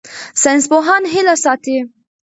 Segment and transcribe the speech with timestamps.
[0.41, 1.77] ساینسپوهان هیله ساتي.